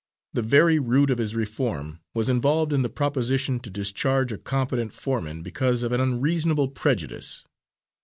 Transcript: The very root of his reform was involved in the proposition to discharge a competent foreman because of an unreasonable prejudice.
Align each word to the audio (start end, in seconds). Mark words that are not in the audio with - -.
The 0.33 0.41
very 0.41 0.79
root 0.79 1.11
of 1.11 1.19
his 1.19 1.35
reform 1.35 1.99
was 2.15 2.27
involved 2.27 2.73
in 2.73 2.81
the 2.81 2.89
proposition 2.89 3.59
to 3.59 3.69
discharge 3.69 4.31
a 4.31 4.39
competent 4.39 4.93
foreman 4.93 5.43
because 5.43 5.83
of 5.83 5.91
an 5.91 6.01
unreasonable 6.01 6.69
prejudice. 6.69 7.45